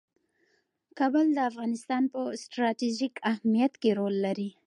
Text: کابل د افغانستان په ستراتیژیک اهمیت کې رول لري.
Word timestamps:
کابل 0.97 1.25
د 1.35 1.39
افغانستان 1.49 2.03
په 2.13 2.19
ستراتیژیک 2.43 3.13
اهمیت 3.31 3.73
کې 3.81 3.91
رول 3.99 4.15
لري. 4.25 4.49